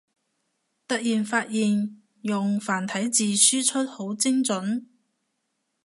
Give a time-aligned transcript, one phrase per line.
[0.87, 4.89] 突然發現用繁體字輸出好精准